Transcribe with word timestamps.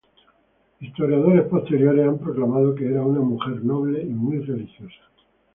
Historiadores 0.79 1.43
posteriores 1.47 2.07
han 2.07 2.17
proclamado 2.17 2.73
que 2.73 2.87
era 2.87 3.03
una 3.03 3.19
mujer 3.19 3.63
noble 3.63 4.01
y 4.01 4.05
muy 4.09 4.39
religiosa. 4.43 4.95